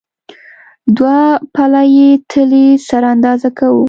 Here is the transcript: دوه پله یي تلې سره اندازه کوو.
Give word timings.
دوه 0.97 1.17
پله 1.53 1.81
یي 1.97 2.09
تلې 2.31 2.65
سره 2.89 3.05
اندازه 3.15 3.49
کوو. 3.57 3.79